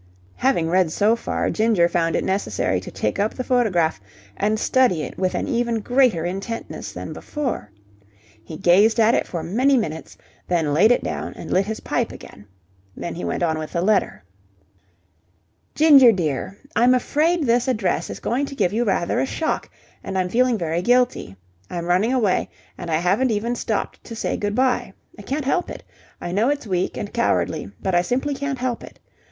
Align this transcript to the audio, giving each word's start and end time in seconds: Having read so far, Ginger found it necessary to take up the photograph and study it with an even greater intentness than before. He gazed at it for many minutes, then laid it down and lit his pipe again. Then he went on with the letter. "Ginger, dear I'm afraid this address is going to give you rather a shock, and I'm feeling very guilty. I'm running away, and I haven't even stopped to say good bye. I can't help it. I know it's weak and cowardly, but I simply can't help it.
Having 0.37 0.69
read 0.71 0.91
so 0.91 1.15
far, 1.15 1.51
Ginger 1.51 1.87
found 1.87 2.15
it 2.15 2.23
necessary 2.23 2.79
to 2.81 2.89
take 2.89 3.19
up 3.19 3.35
the 3.35 3.43
photograph 3.43 4.01
and 4.35 4.59
study 4.59 5.03
it 5.03 5.15
with 5.15 5.35
an 5.35 5.47
even 5.47 5.79
greater 5.79 6.25
intentness 6.25 6.91
than 6.91 7.13
before. 7.13 7.69
He 8.43 8.57
gazed 8.57 8.99
at 8.99 9.13
it 9.13 9.27
for 9.27 9.43
many 9.43 9.77
minutes, 9.77 10.17
then 10.47 10.73
laid 10.73 10.91
it 10.91 11.03
down 11.03 11.35
and 11.35 11.51
lit 11.51 11.67
his 11.67 11.81
pipe 11.81 12.11
again. 12.11 12.47
Then 12.97 13.13
he 13.13 13.23
went 13.23 13.43
on 13.43 13.59
with 13.59 13.73
the 13.73 13.81
letter. 13.83 14.23
"Ginger, 15.75 16.11
dear 16.11 16.57
I'm 16.75 16.95
afraid 16.95 17.43
this 17.45 17.67
address 17.67 18.09
is 18.09 18.19
going 18.19 18.47
to 18.47 18.55
give 18.55 18.73
you 18.73 18.83
rather 18.83 19.19
a 19.19 19.27
shock, 19.27 19.69
and 20.03 20.17
I'm 20.17 20.29
feeling 20.29 20.57
very 20.57 20.81
guilty. 20.81 21.35
I'm 21.69 21.85
running 21.85 22.11
away, 22.11 22.49
and 22.75 22.89
I 22.89 22.95
haven't 22.97 23.29
even 23.29 23.53
stopped 23.55 24.03
to 24.05 24.15
say 24.15 24.35
good 24.35 24.55
bye. 24.55 24.93
I 25.19 25.21
can't 25.21 25.45
help 25.45 25.69
it. 25.69 25.83
I 26.19 26.31
know 26.31 26.49
it's 26.49 26.65
weak 26.65 26.97
and 26.97 27.13
cowardly, 27.13 27.69
but 27.79 27.93
I 27.93 28.01
simply 28.01 28.33
can't 28.33 28.57
help 28.57 28.83
it. 28.83 28.97